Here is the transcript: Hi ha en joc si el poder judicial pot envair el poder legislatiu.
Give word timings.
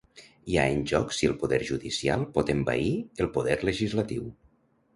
Hi 0.51 0.55
ha 0.59 0.63
en 0.77 0.79
joc 0.91 1.13
si 1.17 1.29
el 1.31 1.35
poder 1.43 1.59
judicial 1.67 2.25
pot 2.39 2.51
envair 2.55 2.89
el 3.25 3.31
poder 3.39 3.61
legislatiu. 3.73 4.29